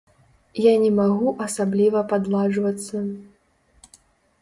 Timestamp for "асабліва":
1.45-1.99